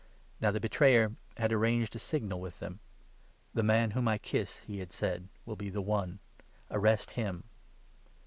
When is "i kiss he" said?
4.07-4.79